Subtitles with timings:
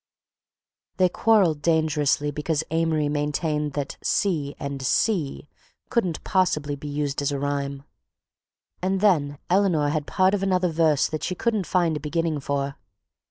[0.97, 5.47] They quarrelled dangerously because Amory maintained that sea and see
[5.91, 7.83] couldn't possibly be used as a rhyme.
[8.81, 12.77] And then Eleanor had part of another verse that she couldn't find a beginning for